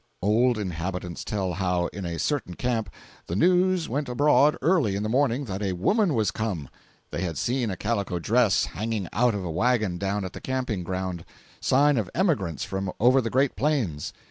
Old 0.23 0.57
inhabitants 0.57 1.23
tell 1.23 1.53
how, 1.53 1.85
in 1.93 2.05
a 2.05 2.17
certain 2.17 2.55
camp, 2.55 2.89
the 3.27 3.35
news 3.35 3.87
went 3.87 4.09
abroad 4.09 4.57
early 4.59 4.95
in 4.95 5.03
the 5.03 5.09
morning 5.09 5.45
that 5.45 5.61
a 5.61 5.73
woman 5.73 6.15
was 6.15 6.31
come! 6.31 6.69
They 7.11 7.21
had 7.21 7.37
seen 7.37 7.69
a 7.69 7.77
calico 7.77 8.17
dress 8.17 8.65
hanging 8.65 9.07
out 9.13 9.35
of 9.35 9.45
a 9.45 9.51
wagon 9.51 9.99
down 9.99 10.25
at 10.25 10.33
the 10.33 10.41
camping 10.41 10.83
ground—sign 10.83 11.97
of 11.97 12.09
emigrants 12.15 12.63
from 12.63 12.91
over 12.99 13.21
the 13.21 13.29
great 13.29 13.55
plains. 13.55 14.11